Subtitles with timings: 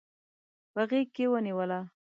[0.73, 1.79] په غیږ کې ونیوله